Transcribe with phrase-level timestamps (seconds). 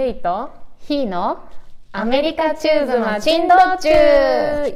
[0.00, 0.48] メイと
[0.78, 1.44] ヒーの
[1.92, 3.90] アメリカチューズの珍道中。
[3.90, 3.92] イ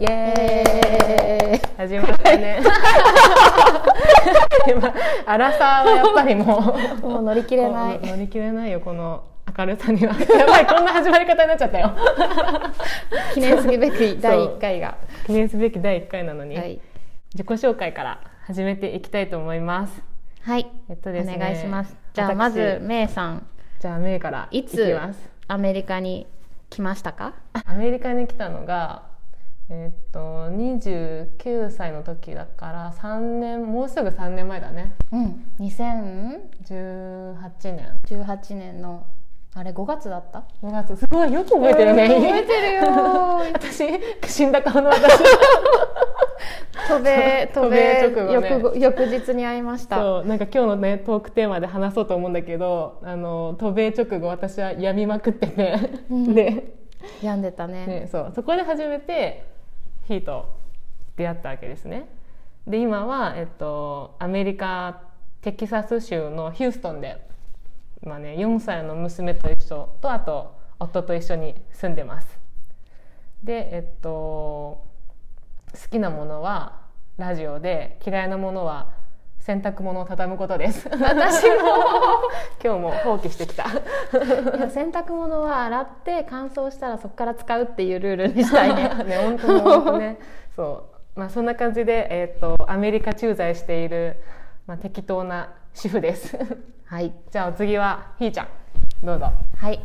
[0.05, 1.61] エーイ。
[1.79, 2.61] 始まったね。
[4.69, 4.93] 今
[5.25, 7.07] アラサーはやっぱりもう。
[7.09, 8.01] もう乗り切れない。
[8.03, 9.23] 乗り切れないよこの
[9.57, 10.15] 明るさには。
[10.15, 11.93] やばいこんな始まり方になっちゃったよ。
[13.33, 14.99] 記念すべき第1回が。
[15.25, 16.79] 記念すべき第1回なのに、はい、
[17.33, 20.03] 自己紹介から始めていきたいと思います。
[20.43, 21.97] はい、えっとですねお願いします。
[22.13, 22.37] じゃあ私。
[22.37, 23.47] まずメイさん
[23.85, 24.99] じゃあメイからいつ
[25.47, 26.27] アメリカに
[26.71, 27.35] 来ましたか？
[27.67, 29.03] アメリカに来たのが
[29.69, 34.95] えっと29歳の時だから3年もうすぐ3年前だね。
[35.13, 35.45] うん。
[35.61, 38.01] 2018 18年。
[38.57, 39.05] 年の
[39.55, 40.97] あれ5月だった？5月。
[40.97, 42.83] すごいよく覚えてるね、覚えてるよ
[43.53, 43.85] 私
[44.27, 45.13] 死んだ顔の私
[46.89, 49.97] 渡米渡渡米米直後ね翌日に会いました。
[49.97, 55.79] そうなんか今日のねトークテーマで話そうと思うんだけどあの渡米直後私は病みまくってて、
[56.11, 56.35] うん。
[56.35, 56.75] で、
[57.23, 57.87] 病んでたね。
[57.87, 59.47] ね、そうそこで初めて
[60.05, 60.49] ヒーと
[61.17, 62.09] 出会ったわけですね。
[62.67, 65.03] で今は、えっと、アメリカ
[65.43, 67.27] テキサス州のヒューストンで、
[68.03, 72.39] まあね、4歳の娘と一緒とあと夫と一緒に住んでます。
[73.43, 74.83] でえっと
[75.75, 76.81] 好きなものは
[77.17, 78.93] ラジオで嫌いなものは
[79.41, 80.89] 洗濯物を畳むことです。
[80.89, 81.53] 私も。
[82.65, 83.65] 今日も放棄してきた。
[83.65, 88.89] いや洗濯物は洗って乾燥したらそこから使うっていうルールにしたいね。
[89.05, 90.19] ね本当に本当ね。
[90.57, 90.87] そ
[91.17, 91.21] う。
[91.21, 94.17] まあそんな感じでえっ、とアメリカ駐在している
[94.67, 96.39] まあ適当な主婦です。
[96.87, 97.13] はい。
[97.31, 98.49] じゃあお次はひーちゃん。
[99.03, 99.31] どうぞ。
[99.59, 99.81] はい。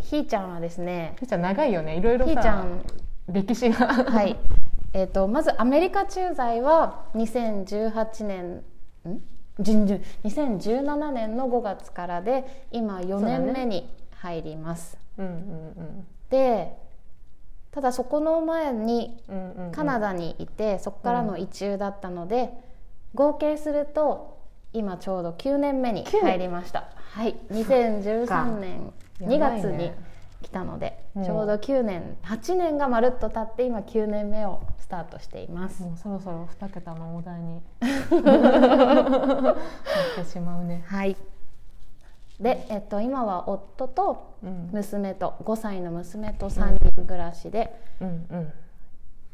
[0.00, 1.96] ひーちゃんはですねひーちゃん長いよね。
[1.96, 2.80] いろいろひさーちゃん。
[3.28, 3.86] 歴史が。
[3.86, 4.34] はい
[4.94, 8.62] えー、とまずアメリカ駐在は2018年
[9.06, 9.20] ん？
[9.60, 16.82] 順々2017年の5月からで今4年目に入ります、うんうんで
[17.70, 19.66] ただそこの前にうんうんうん。
[19.66, 22.50] うんカナダにいて、そこからの移住だったので、
[23.14, 24.38] 合計すると
[24.72, 26.84] 今ちょうど9年目に入りました。
[26.96, 27.34] はい。
[27.50, 29.96] 2013年2やばいね
[30.44, 31.24] 来たので、うん。
[31.24, 37.62] ちょうど9年8年がまるっと経って今9年目をスタートしています、もうそろそろ2桁の大台に
[38.22, 39.56] なっ
[40.16, 40.84] てしまうね。
[40.86, 41.16] はい。
[42.38, 44.68] で、えっと、今は夫とうん。
[44.72, 48.52] 娘と5歳の娘と3人暮らしでうんうん。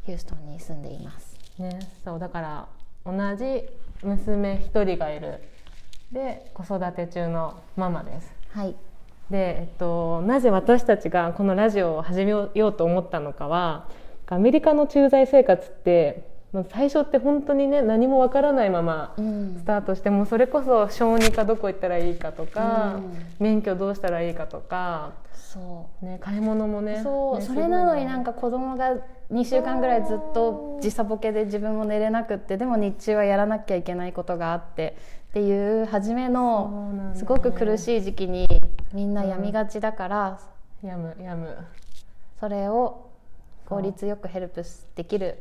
[0.05, 1.37] ヒューストンに住んでいます。
[1.59, 2.69] ねそうだから
[3.05, 3.69] 同じ
[4.03, 5.43] 娘1人がいる。
[6.13, 8.33] で子育て中のママです。
[8.53, 8.77] はい
[9.31, 13.89] で、えっと、なぜ私たちがこのラジオを始めようと思ったのかは
[14.27, 19.57] アメリカの駐在生活ってまあ最初って本当にね何もわからないままうん。
[19.57, 23.27] スタートしてもうそれこそ小児科どこ行ったらいいかとか、うん。
[23.39, 26.05] 免許どうしたらいいかとか、そう。
[26.05, 28.97] ね、買い物もねそう、ねそれなのになんか子供が
[29.33, 34.97] 2週間ぐらいずっと時差ボケで自分も寝れなくってでも日中はやらなきゃいけないことがあって
[35.31, 38.49] っていう初めのすごく苦しい時期に
[38.93, 40.41] みんな病みがちだから、
[40.83, 41.57] やむやむ。
[42.41, 43.11] それを
[43.67, 44.63] 効率よくヘルプ
[44.97, 45.39] できる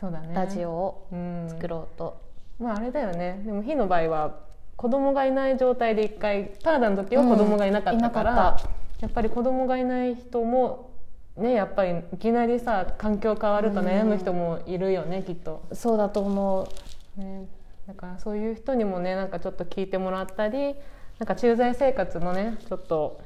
[0.00, 0.34] そうだね。
[0.34, 1.46] ラジオをうん。
[1.48, 2.20] 作ろうと、
[2.58, 3.42] まああれだよね。
[3.44, 4.34] でも火の場合は
[4.76, 8.36] 子供がいない状態で一回カナダの時は子供がいなかったから、うん。
[8.36, 8.70] いなかった。
[9.00, 10.90] やっぱり子供がいない人も
[11.36, 16.68] ねやっぱりいきなりさ環境変わると悩む人もいるよね、きっと、そうだと思
[17.16, 17.20] う。
[17.20, 17.46] ね、
[17.86, 20.74] だからそういう人にもねなんかちょっと聞いてもらったり
[21.20, 23.20] なんか駐在生活のねちょっと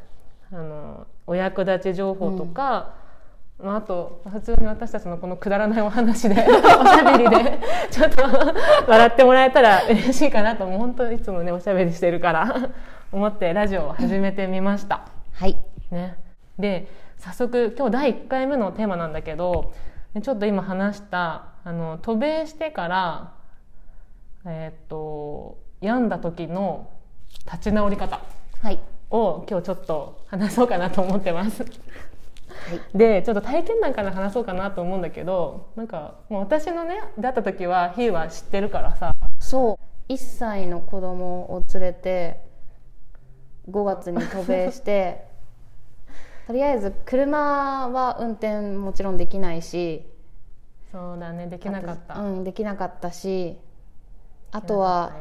[0.53, 2.97] あのお役立ち情報とか、
[3.63, 7.61] まあ、あと普通に私たちのこのくだらないお話で おしゃべりで
[7.93, 8.23] ちょっと
[8.89, 10.79] 笑ってもらえたら嬉しいかなともう。
[10.81, 12.69] 本当いつもねおしゃべりしてるから
[13.13, 15.07] 思ってラジオを始めてみました。
[15.33, 15.57] はい。
[15.93, 16.17] ね、
[16.59, 16.89] で
[17.19, 19.73] 早速今日第1回目のテーマなんだけど
[20.15, 23.33] ねちょっと今話したあの渡米してから
[24.47, 26.89] えーっと病んだ時の
[27.47, 28.21] 立ち直り方
[28.61, 28.79] はい。
[29.11, 31.63] を今日ちょっと話そうかなと思ってます。
[31.63, 32.99] はい。
[32.99, 39.13] でちょっと体験談から話そうかなと思うんだけどなんかもう私のね出会った時はヒーは知ってるからさ。
[39.39, 39.79] そ
[40.09, 40.13] う。
[40.13, 42.41] 1歳の子供を連れて
[43.71, 45.27] 5月に渡米して
[46.47, 50.07] とりあえず車は運転もちろんできないし
[50.93, 52.21] そうだねできなかった。
[52.21, 53.59] うん、できなかったし
[54.53, 55.13] あとは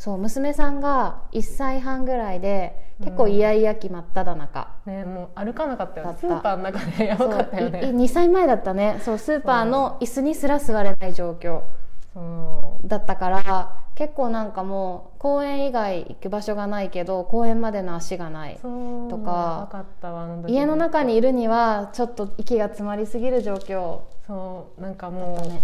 [0.00, 6.20] そう娘さんが1歳半ぐらいで結構イヤイヤ期真っ只中、ね、もう歩かなかったよだった。
[6.20, 7.80] スーパーの中でやばかったよね。
[7.80, 8.98] 2歳前だったね。
[9.04, 11.64] そうスーパーの椅子にすら座れない状況
[12.86, 19.84] だったから結構なんかもう公園以外行く場所がないけど公園までの足がないとか
[20.48, 24.80] 家の中にいるにはちょっと息が詰まりすぎる状況そう。
[24.80, 25.60] なんかだもう、ね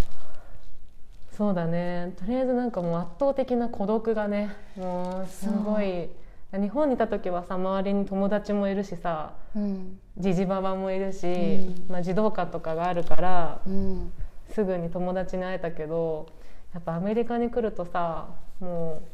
[1.37, 2.15] そうだね。
[2.17, 6.09] とりあえずなんかもう圧倒的な孤独がねもうすごい。
[6.53, 9.99] 日本にいた時はさ周りに友達もいるしさうん。
[10.17, 11.85] じじばばもいるし、うん。
[11.89, 14.13] まあ、児童館とかがあるからうん。
[14.49, 16.27] すぐに友達に会えたけど
[16.73, 18.29] やっぱアメリカに来るとさ
[18.61, 19.09] もう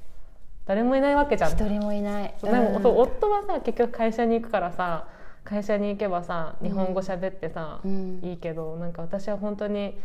[0.66, 1.52] 誰もいないわけじゃん。
[1.52, 2.34] 一人もいない。
[2.40, 2.82] そうでも、うん。
[2.82, 5.08] そう夫はさ結局会社に行くからさ
[5.42, 8.20] 会社に行けばさ日本語喋ってさ、うん。
[8.22, 9.98] いいけどなんか私は本当に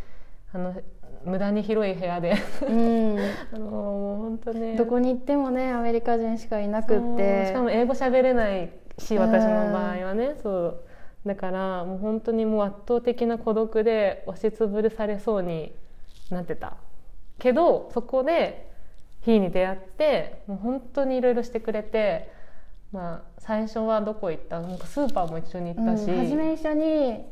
[0.52, 0.74] あの
[1.24, 2.34] 無駄に広い部屋で。
[2.68, 3.18] うん。
[3.52, 4.76] あのもう本当ね。
[4.76, 7.46] どこに行ってもねアメリカ人しかいなくって。
[7.46, 10.80] しかも英語喋れないし私の場合はね、そう。
[11.26, 15.72] だからもう本当にもう圧倒的な孤独で押しつぶれされそうに
[16.30, 16.76] なってた。
[17.38, 18.68] けどそこで
[19.20, 22.30] ヒーに出会ってもう本当にいろいろしてくれて、
[22.92, 24.60] まあ、最初はどこ行った？
[24.60, 27.26] なんかスーパーも一緒に行ったし、うん、初め一緒に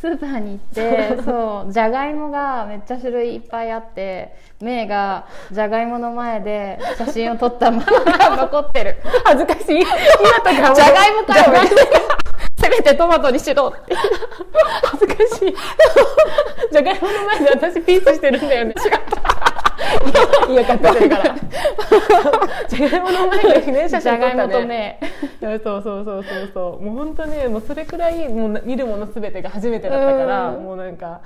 [0.00, 1.72] スーパーに行ってそう。
[1.72, 8.96] じゃがいもがめっちゃ種類いっぱいあってメイがじゃがいもの前で写真を撮ったままが残ってる。
[9.24, 9.80] 恥ずかしい。
[9.80, 9.90] 今
[10.38, 11.68] とかもじゃがいもかよ
[12.60, 13.94] せめてトマトにしろって。
[14.84, 15.54] 恥ずかしい。
[16.72, 18.74] じゃがいもの前で私ピースしてるんだよね。
[18.76, 19.51] 違った
[20.50, 21.36] いやカットしてるから
[22.68, 25.00] じゃがいもの前で記念写真撮ったじゃがいもとね
[25.40, 31.20] いやそうそうそうそうそうもう本当ねもうそれくらいもう見るものすべてが初めてだったから、うんもうなんか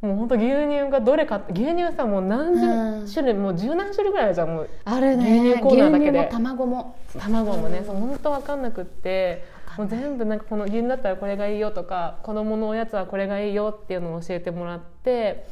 [0.00, 9.44] もう本当牛乳がどれか牛乳さもう何十うん種類、もう十何種類ぐらいあるじゃんもうあるね牛乳コーナーだけで牛乳も卵も卵もね、うんそう本当わかんなくって
[9.76, 15.44] もう全部なんかこの牛乳だったらこれがいいよとか子供のおやつはこれがいいよっていうのを教えてもらって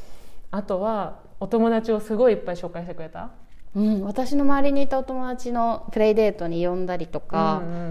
[0.49, 3.31] あとはお友達をすごいいっぱい紹介してくれた？
[3.75, 7.61] うん、私の周りにいたお友達のプレイデートに呼んだりとか。
[7.63, 7.81] うん、うん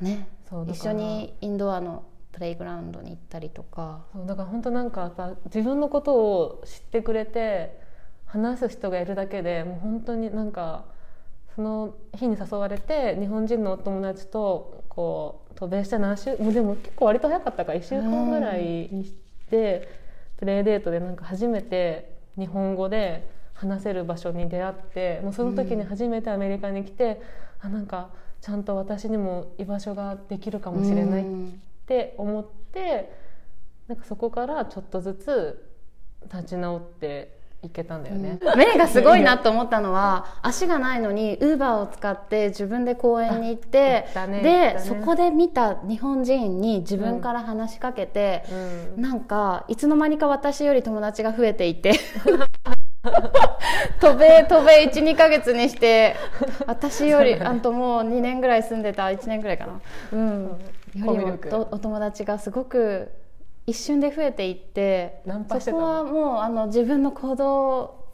[0.00, 0.28] うんね。
[0.68, 4.04] 一緒にインドアのプレイグラウンドに行ったりとか。
[4.12, 7.80] そうだから本当なんかやっぱ自分のことを知ってくれて
[8.26, 10.84] 話す人がいるだけでもう本当になんか
[11.56, 19.14] その日に誘われて日本人のお友達とこう渡米して何週もうでも結構割と早かったから1週間ぐらいにし
[19.50, 19.88] て
[20.36, 27.20] プレイデートでなんか初めて日本語で話せる場所に出会ってもうその時に初めてアメリカに来て、
[27.60, 31.24] あなんかちゃんと私にも居場所ができるかもしれないっ
[31.86, 33.12] て思って
[33.88, 35.74] なんかそこからちょっとずつ
[36.32, 38.38] 立ち直っていけたんだよね。
[38.56, 44.76] メイがすごいなと思ったのは足がないのにウーバーを使って自分で公園に行ってで、ね。
[44.78, 48.44] そこで見た日本人に自分から話しかけて、
[48.96, 49.02] うん。
[49.02, 51.92] なんかいつの間にか私より友達が増えていて。
[54.00, 56.16] 渡米渡米12ヶ月にして
[56.66, 59.80] 私より、あともう2年ぐらい住んでた1年ぐらいかな、
[60.12, 60.56] うん、よ
[60.94, 61.38] りも
[61.70, 63.10] お友達がすごく
[63.68, 65.22] 一瞬で増えていって
[65.60, 68.06] そこはもうあの自分の行動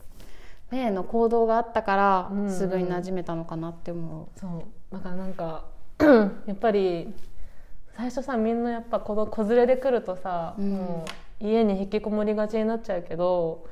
[0.73, 4.47] 例の行動があったから、うんうんすぐに馴染めたのかなって思そ
[4.91, 4.95] う。
[4.95, 5.65] だからなんか
[6.47, 7.15] やっぱり
[7.97, 10.73] 最初さみんなやっぱこの子連れで来るとさ、うん。
[10.73, 11.07] も
[11.41, 13.67] う家に引きこもりがちになっちゃうけど、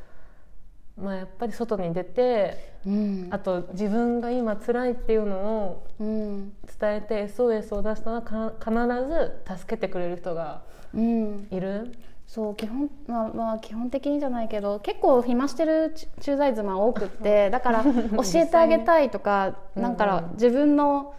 [0.96, 3.28] まあ、やっぱり外に出てう、うん。
[3.30, 8.72] あと自分が今辛いっていうのをうん伝えて SOS を出したらか必
[9.08, 10.62] ず助けてくれる人が
[10.94, 11.92] うん、いる。
[12.26, 17.90] そう基本,、まあまあ、基本的にじゃないけど結構暇してるち駐在妻多くってだから 教
[18.37, 20.32] えてあげたいとかになんかうんうん。
[20.34, 21.14] 自分の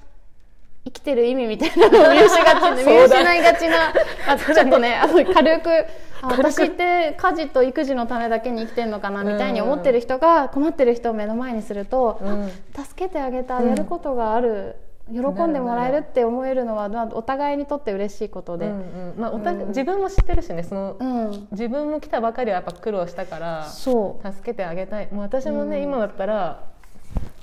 [0.86, 3.94] 生きてる意味みたいなのを見失がち 見失いがちな。
[4.28, 5.70] あちょっとねあの軽く
[6.22, 12.50] あ私って家事と育児のためだけに生きてるのかなみたいに思ってる人が困ってる人を目の前にすると、うん。
[12.84, 14.75] 助けてあげたうんやることがある、
[15.12, 18.68] 喜んでもらえるって思えるのはまあお互いにとって嬉しいことで。
[18.68, 19.13] うんうん。
[19.18, 20.63] まあ、お自分も知ってるしね。
[20.63, 21.48] その、うん。
[21.52, 24.13] 自分も来たばかりはやっぱ苦労したから助
[24.44, 25.08] けてあげたい。
[25.12, 25.84] もう私もね、うん。
[25.84, 26.73] 今だったら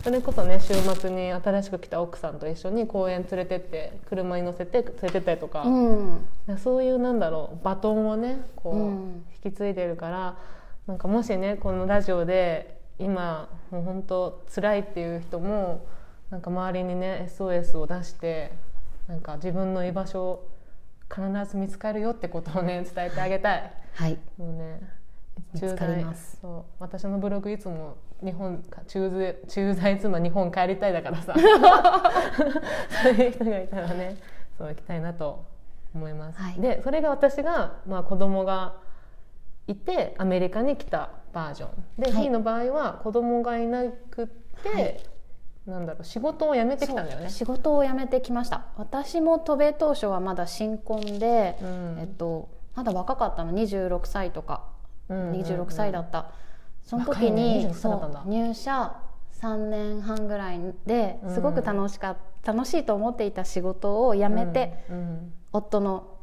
[0.02, 6.26] それこそね週末に新しく来た奥さんと一緒に公園連れてって車に乗せて連れてったりとか、うん。
[6.58, 9.24] そういうなんだろうバトンをねこう、うん。
[9.44, 10.38] 引き継いでるから
[10.86, 15.86] なんかもしねこのラジオで今もう本当辛いっていう人も
[16.30, 18.52] なんか周りにね SOS を出して
[19.06, 20.44] なんか自分の居場所
[21.10, 23.72] 必ず見つかるよってことをね伝えてあげたい。
[23.94, 24.18] はい。
[24.38, 24.99] もうね
[25.52, 26.38] 見つかります。
[26.40, 26.64] そう。
[26.78, 31.34] 私のブログいつも日本か駐在駐在妻日本帰りたいだからさ。
[33.02, 34.16] そういう人がいたらね
[34.58, 35.44] そう行きたいなと
[35.94, 36.60] 思います、はい。
[36.60, 38.76] でそれが私が、まあ、子供が
[39.66, 42.02] いてアメリカに来たバージョン。
[42.02, 42.30] で、はい。
[42.30, 45.00] の場合は子供がいなくって、
[45.66, 47.30] なんだろう仕事を辞めてきたんだよね。
[47.30, 48.66] 仕事を辞めてきました。
[48.76, 51.96] 私も渡米当初はまだ新婚で、うん。
[52.00, 54.64] えっと、まだ若かったの26歳とか、
[55.10, 56.30] 26歳だった。
[56.84, 57.70] その時に、ね。
[57.70, 58.22] 26歳だったんだ。
[58.22, 58.96] そう入社
[59.40, 65.32] 3年半ぐらいですごく楽しかっ楽しいと思っていた仕事を辞めて、うんうん。
[65.52, 66.18] 夫の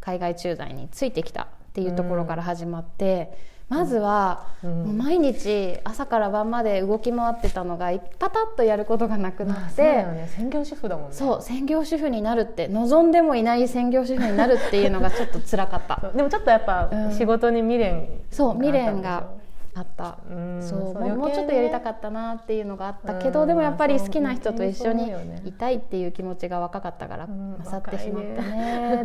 [0.00, 3.36] 海外駐在についてきたっていうところから始まって、
[3.70, 10.28] まずは、毎日朝から晩まで動き回ってたのがパタッとやることがなくなまあって、ね。
[10.36, 11.14] 専業主婦だもんね。
[11.14, 16.00] そう専業主婦になるって望んでもいない専業主婦になるっていうのがちょっと辛かった。
[16.12, 17.12] でもちょっとやっぱうん。
[17.12, 19.28] 仕事に未練そう未練がが
[19.76, 20.18] あった。
[20.28, 20.60] うん。
[20.60, 25.12] そうもうちょっとやりたかったなっていうのがあったけど、うんでもやっぱり好きな人と一緒に
[25.44, 27.54] いたいっていう気持ちが若かったからうん。
[27.64, 29.04] 勝ってしまったね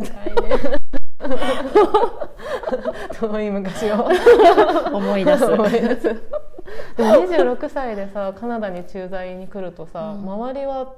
[3.20, 4.08] 遠い昔を。
[4.92, 5.44] 思い出す。
[5.50, 6.02] 思い出す。
[6.96, 10.30] でも26歳でさカナダに駐在に来るとさ、うん。
[10.30, 10.92] 周りは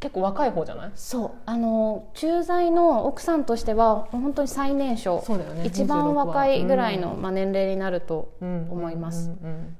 [0.00, 0.90] 結構若い方じゃない？
[0.94, 1.30] そう。
[1.46, 5.20] あの駐在の奥さんとしては本当に最年少。
[5.24, 5.64] そうだよね。
[5.64, 7.22] 一番若いぐらいの、うん。
[7.22, 8.68] まあ、年齢になるとうん。
[8.70, 9.30] 思います。
[9.42, 9.76] うんうん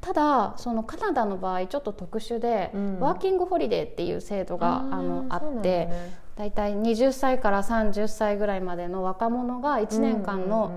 [0.00, 3.00] ただそのカナダの場合ちょっと特殊で、うん。
[3.00, 10.70] ワーキングホリデーっていう制度があのあって、ねだいたい20歳から30歳ぐらいまでの若者が1年間の,、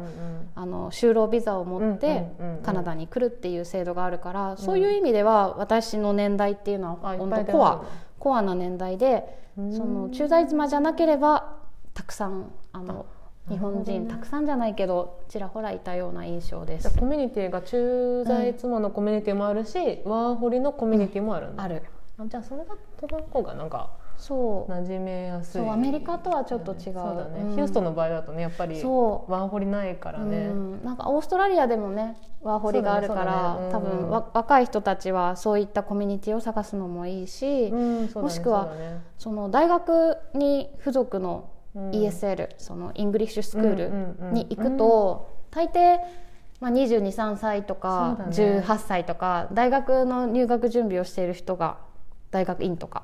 [0.56, 2.32] あの就労ビザを持って
[2.63, 7.84] カナダに来るっていう制度があるから、そういう意味では私の年代っていうのあはい本当コア
[8.20, 9.74] コアな年代でうん。
[9.74, 11.58] その駐在妻じゃなければ
[11.94, 13.19] たくさんあのあ
[13.50, 14.00] 日本なるほどね。
[14.06, 16.98] 人たくさんじゃないけどちらほらいたような印象です。
[16.98, 21.84] コミュニティが駐在妻のコミュニティもあるし、ワーホリのコミュニティもあるんだ、ある。
[22.18, 24.72] あじゃあそれがその方がなんかそう。
[24.72, 25.62] 馴染めやすい。
[25.62, 26.77] そうアメリカとはちょっと違う。
[26.77, 27.56] そうだね、うん。
[27.56, 29.32] ヒューストンの場合だとねやっぱりそう。
[29.32, 33.65] ワーホリないからね、うん、なんかオーストラリアでもねワーホリがあるから、ねね。
[33.68, 38.74] うん多分わ若い人たちはそういったコミュニティを探すのもいいし、もしくは
[39.18, 44.34] その大学に付属のうん ESL、その English school うんうんうん。
[44.34, 46.00] に行くと、大抵、
[46.60, 48.60] まあ、223歳とか、そうだね。
[48.62, 51.78] 18歳とか大学の入学準備をしている人が
[52.32, 53.04] 大学院とか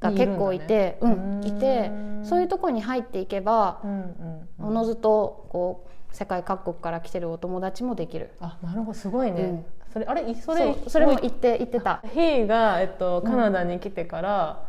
[0.00, 1.46] が結構いていねうん。
[1.46, 4.48] いてうんそういうところに入っていけばうんうん。
[4.60, 8.30] うんおのずとこう世界各国から来てるお友達もできる。
[8.40, 9.64] あなるほどすごいね、うん。
[9.92, 12.00] それあれいそそれうそれも言って言ってた。
[12.12, 14.62] ヒーが、えっと、カナダに来てから、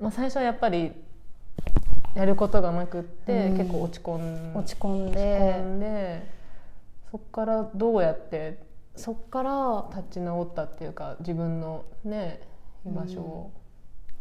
[0.00, 0.92] まあ、最初はやっぱり
[2.16, 3.58] やることがなくって、うん。
[3.58, 5.50] 結構落ち込ん落ち込んで。
[5.60, 6.36] 込んで
[7.10, 8.58] そこからどうやって
[8.96, 12.40] そっから立ち直ったっていうか自分のね
[12.84, 13.52] 居場所を、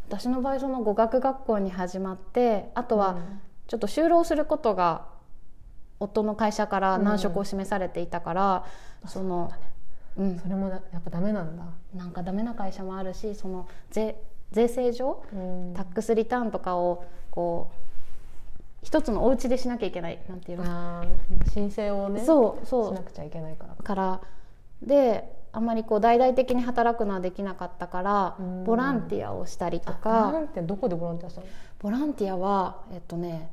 [0.07, 3.41] 私の場合その語学学校に始まってあとはうん。
[3.67, 5.07] ちょっと就労することが
[5.99, 8.65] 夫の会社から難色を示されていたから、
[9.07, 9.51] その
[10.17, 10.37] うん。
[10.39, 11.63] それもだやっぱダメなんだ、
[11.95, 14.21] なんかダメな会社もあるしその税
[14.51, 15.73] 税制上うん。
[15.73, 17.84] タックスリターンとかをこう
[18.85, 21.03] 一つのお家でしなきゃいけないなんていうの、
[21.51, 22.93] 申請をねそうそう。
[22.93, 23.75] しなくちゃいけないから。
[23.83, 24.21] から
[24.83, 28.63] であんまりこう大々的に働くのはできなかったからうん。
[28.63, 31.47] ボランティアをしたりとボかランティアどこでボランティアしたの？
[31.79, 33.49] ボランティアはえっとね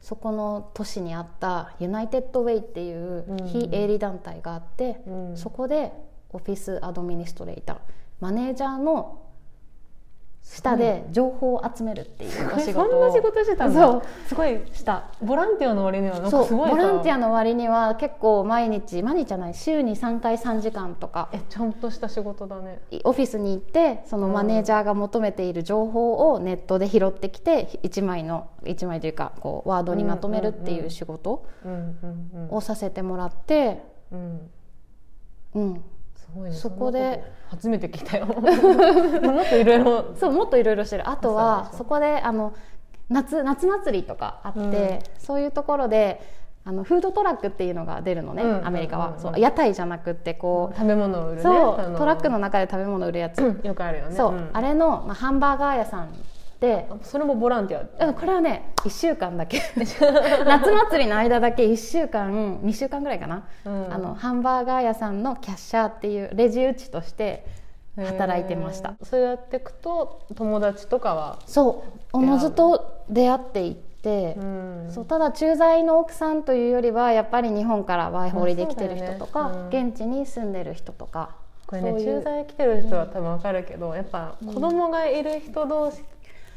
[0.00, 3.46] そこの都市にあったユナイテッドウェイっていううん。
[3.46, 5.36] 非営利団体があって、うん。
[5.36, 5.92] そこで
[6.30, 7.76] オフィスアドミニストレーター
[8.18, 9.20] マネージャーの
[10.42, 12.90] 下で情報を集めるっていうお仕事を。
[12.90, 14.02] そんな仕事してたんだ。
[14.26, 16.70] すごいしたボランティアの割にはなんかすごい。
[16.70, 21.28] さボランティアの割には結構毎日毎日じゃない週に3回3時間とか。
[21.32, 22.80] えちゃんとした仕事だね。
[23.04, 31.46] オフィスに行ってそのマネージャーが求めている情報をネットで拾ってきて1枚の1枚というかこうワードにまとめるっていう仕事
[32.50, 34.50] をさせてもらって、うん。
[35.54, 35.80] うん、す
[36.34, 36.56] ごいね。
[36.56, 38.26] そこで初めて聞いたよ。
[39.32, 41.08] もっといろいろそうもっといろいろしてる。
[41.08, 42.52] あとはそこであの
[43.08, 44.98] 夏夏祭りとかあって、うん。
[45.18, 46.20] そういうところで
[46.64, 48.66] あのフードトラックっていうのが出るのね、うん。
[48.66, 51.42] アメリカは、うんうんそう屋台じゃなくってこう、食べ物を売るね。
[51.42, 54.14] そうトラックの中で食べ物売るやつ、よくあるよね。
[54.14, 54.50] そう、ん。
[54.52, 56.08] あれの、まあ、ハンバーガー屋さん
[56.62, 58.06] でそれもボランティア？
[58.06, 59.60] うんこれはね1週間だけ。
[59.74, 63.92] 夏祭りの間だけ1週間2週間ぐらいかな、うん。
[63.92, 67.44] あのハンバーガー屋さんのキャッシャーっていうレジ打ちとして
[67.96, 68.94] 働いてました。
[69.02, 71.38] そうやっていくと友達とかは？
[71.46, 71.82] そ
[72.14, 72.16] う。
[72.16, 74.86] おのずと出会っていって、うん。
[74.88, 79.68] そうただ駐在の奥さんというよりはやっぱり日本からワイホリで来てる人とか、うん。
[79.68, 81.30] 現地に住んでる人とか
[81.66, 86.04] これね駐在来てる人は多分わかるけどやっぱ子供がいる人同士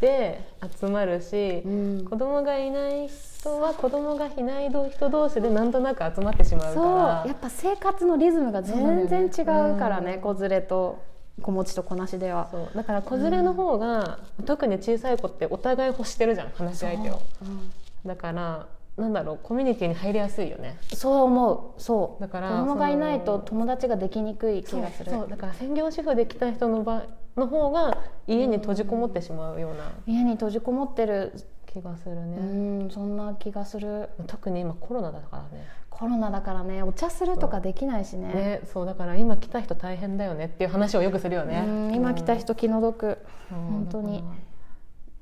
[0.01, 0.41] で
[0.79, 2.05] 集まるし、うん。
[2.05, 6.83] 子供がいない人は子供がいない人同士でなんとなく集まってしまうそう。
[6.83, 9.45] からやっぱ生活のリズムが全然違う
[9.79, 10.21] からねうん。
[10.21, 11.01] 子連れと
[11.41, 12.47] 子持ちと子なしでは。
[12.51, 12.69] そう。
[12.75, 17.21] だから子連れの方が、特に小さい子ってお互い欲してるじゃん話し相手を。
[17.43, 17.45] う。
[17.45, 17.71] ん。
[18.05, 20.77] だからなんだろうコミュニティに入りやすいよね。
[20.93, 21.81] そう思う。
[21.81, 22.21] そう。
[22.21, 25.11] だから子供がいないと友達ができにくい気がする。
[25.11, 25.27] そう。
[25.29, 27.03] だから専業主婦で来た人の場
[27.37, 31.33] の方が家に閉じこもってしまうような家に閉じこもってる。
[31.75, 34.09] 気がするうね、んそんな気がする。
[34.27, 35.65] 特に今コロナだからね。
[35.89, 36.83] コロナだからね。
[36.83, 38.33] お茶するとかできないしね。
[38.33, 41.65] ねそうだから今来た人大変だよねっていう話をよくするよね。
[41.67, 43.17] うん今来た人気の毒。
[43.51, 43.57] うん。
[43.57, 44.23] 本当に。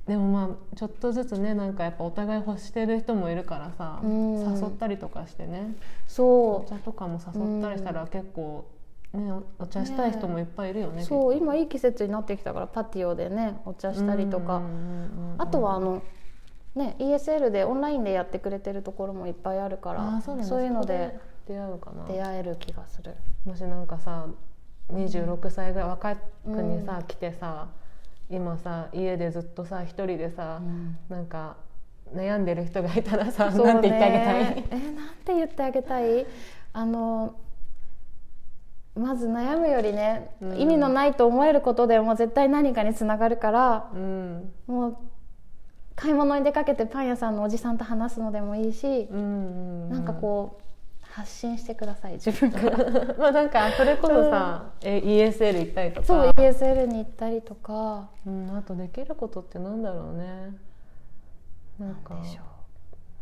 [0.08, 0.43] でもま
[0.74, 4.55] あちょっとずつねなんかやっぱお互い欲してる人もいるからさ、うん。
[4.55, 5.75] 誘ったりとかしてね。
[6.08, 6.70] おそう。
[6.70, 8.65] 茶とかも誘ったりしたら結構、
[9.13, 16.01] ね、おお茶したい人もいっぱいいるよねそう今いい季節になってきたからパティオでねお茶したりとか、うんうんうんうんあとはあの
[16.75, 20.63] ね ESL でオンラインでやってくれてるところもいっぱいあるからそうなんだ。
[20.63, 22.05] いうので出会うかな。
[22.05, 23.13] 出会える気がする。
[23.46, 24.25] もしなんかさ
[24.91, 26.20] 26歳ぐらい若く
[26.63, 27.67] にさ、来てさ
[28.29, 30.60] 今さ家でずっとさ一人でさ、
[31.10, 31.58] なんか
[32.15, 33.74] 悩んでる人がいたらさ、そうね。
[33.74, 34.63] なんて言ってあげたい？
[34.72, 36.25] えーなんて言ってあげたい？
[36.74, 37.36] あの
[38.96, 40.60] まず悩むよりね、うん。
[40.60, 44.52] 意味のないと思えることでも絶対何かにつながるからうん。
[44.68, 44.98] もう
[45.96, 50.64] 買い物に出かけてパン屋さんのおじさんと話すのでもいいし、うんなんかこう
[51.02, 53.14] 発信してください自分から。
[53.18, 56.08] まあなんかそれこそさ、え ESL 行ったりとか。
[56.08, 58.10] そう ESL に行ったりとか。
[58.26, 60.58] うん、あとできることってなんだろうね。
[61.80, 62.16] なんか。
[62.16, 62.42] でしょ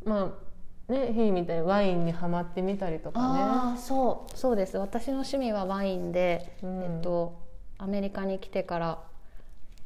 [0.05, 0.09] う。
[0.09, 0.50] まあ
[0.89, 4.37] ねひーみたいにワインにはまってみたりとかああそう。
[4.37, 4.77] そうです。
[4.77, 6.81] 私の趣味はワインで、うん。
[6.83, 7.39] えっと
[7.77, 8.99] アメリカに来てから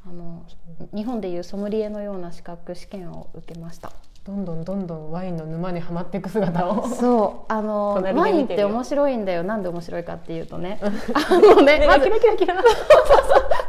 [0.05, 0.45] あの
[0.93, 3.93] 日本でいうソムリエのような資格試験を受けました
[4.25, 10.79] どんどんどんどんワインの沼にはまっていく姿をそうあのワインってて面白いんだよなんで面白いかっていうとね。
[10.81, 12.63] あのね まずキラキラキラこ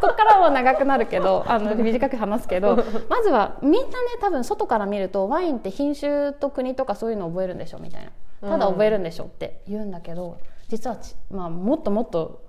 [0.00, 2.76] こからは長くなるけどあの短く話すけど
[3.10, 3.86] まずはみんなね
[4.18, 8.08] 多分外から見るとワインって品種と国とかそういうの覚えるんでしょみたい
[8.40, 8.48] な。
[8.48, 12.40] ただ覚えるんでしょって言うんだけど実はち、まあ、もっともっと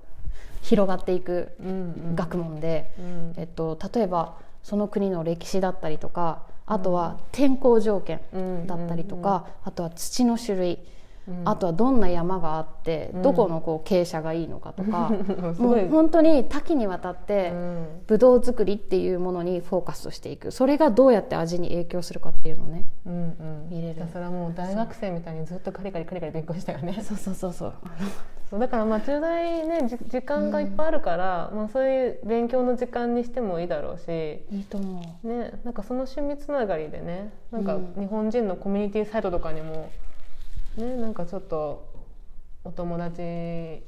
[0.62, 1.71] 広がっていくうんう
[2.13, 2.15] ん。
[2.15, 3.34] 学問で、うん。
[3.36, 8.19] えっと、例えばその国の歴史だったりとかあとは天候条件
[8.67, 10.96] だったりとか、あとは土の種類、うん
[11.43, 13.21] あとはどんな山があって、うん。
[13.21, 15.11] どこのこう傾斜がいいのかとか
[15.59, 17.85] もう本当に多岐にわたって、うん。
[18.07, 20.51] ブドウ作りっていうものにフォーカスしていく。
[20.51, 23.69] それがどうやって味に影響するかっていうのをねうんうん。
[23.69, 24.03] 見れる。
[24.11, 26.93] それはもう大学生みたいにずっとカリカリカリカリ勉強したよね。
[27.03, 27.73] そうそうそうそう。
[28.49, 34.45] そうだからまあ駐在ねじ時間がいっぱいあるから、まあ、そういう勉強の時間にしてもいいだろうし。
[34.51, 35.27] いいと思う。
[35.27, 37.93] ね、なんかその趣味つながりでねなんかうん。
[37.99, 39.89] 日本人のコミュニティサイトとかにも、
[40.77, 41.87] ね、なんかちょっと
[42.63, 43.81] お友達に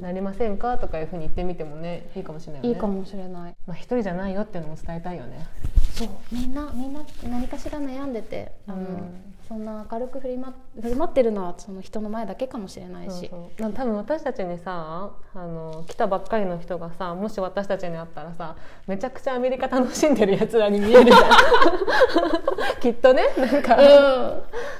[0.00, 2.74] なりませんかとかいうふうに言ってみてもねいいかもしれないよね。
[2.74, 3.54] いいかもしれない。
[3.66, 5.46] まあ、一人じゃないよっていうのも伝えたいよね。
[5.94, 6.08] そう。
[6.32, 13.28] みんなみんな何かしら悩んでてあの、うんそんな明るく振り,、ま、振る舞ってるのはその人の前だけかもしれないし。
[13.28, 18.54] そう多分私たちにさあの来たばっかりの人がさもし私たちに会ったらさ
[18.86, 21.20] めちゃくちゃアメリカ楽しんでるやつらに見えるじゃん。
[22.78, 23.76] きっとねなんか、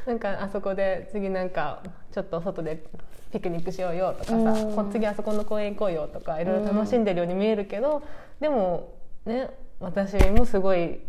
[0.06, 2.84] なんかあそこで次なんかちょっと外で
[3.32, 4.76] ピクニックしようよとかさ、うん。
[4.76, 8.04] こ次あそこの公園行こうよとかいろいろ楽しんでるように見えるけど、
[8.38, 8.92] でも
[9.26, 11.00] ね私もすごい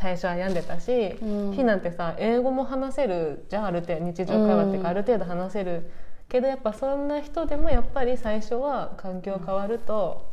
[0.00, 1.52] 最初は病んでたし、うん。
[1.52, 4.96] ひなんてさ英語も話せるじゃんある程度日常会話っていうか、うん。
[4.96, 5.90] ある程度話せる
[6.28, 10.32] けどやっぱそんな人でもやっぱり最初は環境変わると、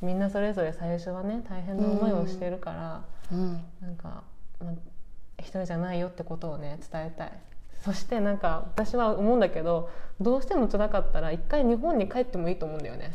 [0.00, 3.02] みんなそれぞれ最初はね大変な思いをしてるから。
[3.30, 3.60] うん。
[3.80, 4.22] なんか、
[4.60, 4.72] まあ、
[5.38, 7.32] 一人じゃないよってことをね伝えたい。
[7.84, 9.88] そしてなんか私は思うんだけど
[10.20, 13.12] どうしても辛かったら一回日本に帰ってもいいと思うんだよね、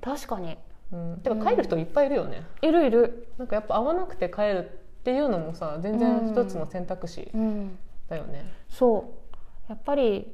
[0.00, 0.56] 確かに。
[0.92, 4.77] うん、てか帰る人いっぱいいるよね、いるいる、なんかやっぱ会わなくて帰る
[5.08, 7.78] っていうのもさ全然一つの選択肢うん、
[8.10, 9.14] だよね、そ
[9.66, 9.70] う。
[9.70, 10.30] やっぱり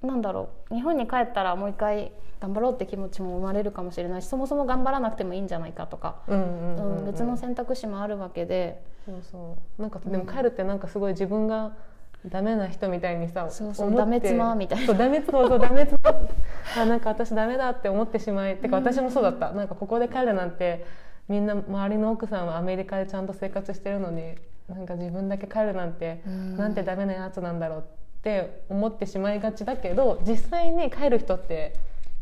[0.00, 0.74] なんだろう。
[0.74, 6.98] 日本に帰ったらもう一回頑張ろうって気持ちも生まれるかもしれないしそもそも頑張らなくてもいいんじゃないかとか、うんうんうんうん。
[7.00, 8.82] うん別の選択肢もあるわけで。
[9.04, 9.82] そうそう。
[9.82, 11.72] なんかでも帰るってなんかすごい自分が
[12.24, 14.86] ダメな人みたいにさそうそうダメ妻みたいな。
[14.86, 15.98] そうダメそうそうダメ妻。
[16.78, 19.50] あなんか私ダメだって思ってしまいてか私もそうだった。
[19.50, 20.86] なんかここで帰るなんて
[21.28, 24.34] みんな周りの奥さんはアメリカでちゃんと生活してるのに
[24.68, 26.56] なんか自分だけ帰るなんて、うん。
[26.56, 27.82] なんてダメなやつなんだろうっ
[28.22, 31.74] て思ってしまいがちだけど実際に帰る人って、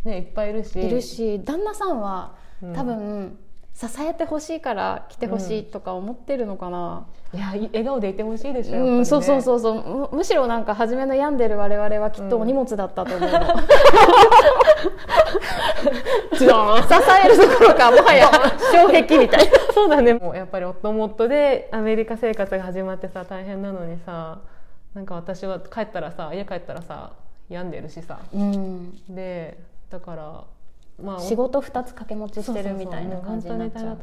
[0.04, 0.80] ね、いっぱいいるし。
[0.80, 2.74] いるし旦那さんはうん。
[2.74, 3.38] 多分、
[3.74, 8.78] 支えてほしいから来てほしいとか思ってるのかな、いやい笑顔でいてほしいでしょ、ね。
[8.78, 10.08] うん、そうそうそうそう。
[10.12, 13.38] むむしろなんか初めの病んでる我々はきっとお荷物だったと思うの、
[16.40, 18.30] ズドーン支えるどころかもはや
[18.72, 19.50] 障壁みたい。
[19.50, 20.14] な そうだね。
[20.14, 24.38] もうやっぱり夫も夫でアメリカ生活が始まってさ大変なのにさ
[24.94, 27.12] なんか私は帰ったらさ家帰ったらさ
[27.48, 28.18] 病んでるしさ。
[28.34, 28.92] うん。
[29.08, 29.58] で
[29.90, 30.44] だから
[31.02, 33.98] まあ仕事2つ掛け持ちしてるみたいな感じになっちゃう。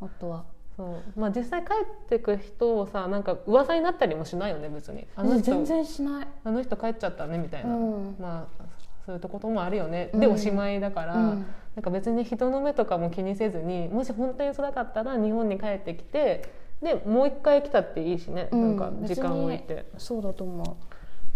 [0.00, 0.44] 夫は。
[0.76, 1.20] そう。
[1.20, 5.08] まあ実際帰ってく人をさなんか噂になったりもしないよね別に。
[5.16, 5.42] あの人。
[5.42, 6.26] 全然しない。
[6.44, 8.16] あの人帰っちゃったねみたいな、うん。
[8.20, 8.64] まあ
[9.06, 10.20] そういうこともあるよね、うん。
[10.20, 11.46] でおしまいだから、うん。
[11.74, 18.76] なんか別に人の目とかも気にせずにもし本当に辛かったら日本に帰ってきてでもう一回来たっていいしね、うん。
[18.76, 19.86] なんか時間を置いて。
[19.98, 20.76] そうだと思う。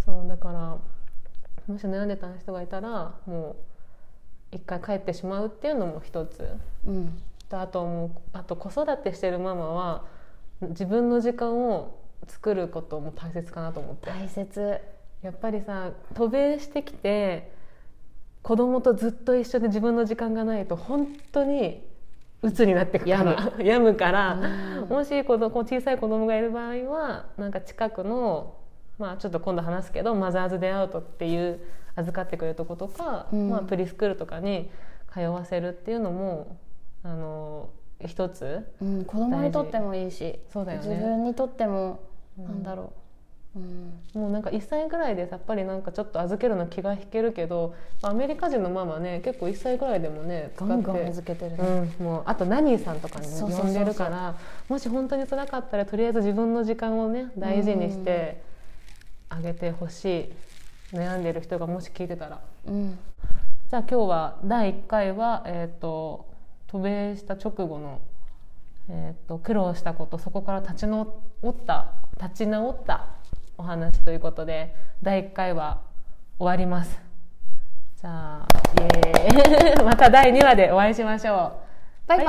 [0.05, 0.79] そうだから
[1.67, 3.57] もし悩んでた人がいたらも
[4.53, 6.47] う一回帰ってしまうっていうのも一つ。
[6.87, 7.23] うん。
[7.49, 10.05] とあともうあと子育てしてるママは
[10.61, 14.11] 自分の時間を作ることも大切かなと思って。
[14.11, 14.81] 大切。
[15.23, 17.54] やっぱりさ渡米してきて
[18.45, 21.83] 子供とずっと一緒で自分の時間がないと本当に
[22.43, 23.95] 鬱になってくから病む。
[23.97, 24.35] から、
[24.83, 24.89] うん。
[24.91, 28.57] もし子供小さい子供がいる場合はなんか近くの、
[28.99, 31.59] まあ、ちょっと今度話すけどマザーズ・デイ・アウトっていう
[31.97, 33.49] 預かってくれるとことか、うん。
[33.49, 34.71] まあ、プリスクールとかに
[35.11, 36.59] 通わせるっていうのも
[37.03, 37.71] あの
[38.05, 40.89] 一つうん、子供にとってもいいしそうだよね。
[40.89, 42.01] 自分にとっても、
[42.39, 43.04] うんなんだろう、
[43.57, 43.59] う
[44.19, 51.57] ん、もうなんか1歳ぐらいでやっぱりなんかちょっと預けるの気が引けるけどアメリカ人のママね結構1歳ぐらいでもね使ってガンガン預けてるね、
[51.99, 53.65] うん、もうあとナニーさんとかにそうそうそうそう。
[53.67, 54.35] 呼んでるから
[54.69, 58.43] もし本当に辛かったらとりあえず自分の時間をね大事にして
[59.29, 60.33] あげてほしい。
[60.95, 62.41] 悩んでる人がもし聞いてたら。
[62.67, 62.99] うん。
[63.71, 66.27] じゃあ今日は第1回は、えー、と
[66.69, 68.01] 渡米した直後の、
[68.89, 71.03] えー、と苦労したことそこから立ち直
[71.49, 71.91] った
[72.21, 73.09] 立ち直った
[73.57, 75.83] お話ということで第1回は
[76.39, 77.01] 終わります。
[78.01, 78.49] じゃあ
[78.81, 79.85] イエーイ。
[79.87, 81.53] また第2話でお会いしましょ
[82.07, 82.09] う。
[82.09, 82.27] バイバイ